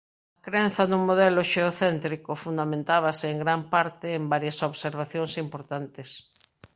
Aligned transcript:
A 0.45 0.45
crenza 0.47 0.83
no 0.91 0.97
modelo 1.07 1.41
xeocéntrico 1.51 2.31
fundamentábase 2.43 3.25
en 3.33 3.37
gran 3.43 3.61
parte 3.73 4.07
en 4.17 4.23
varias 4.33 4.57
observacións 4.69 5.33
importantes. 5.45 6.09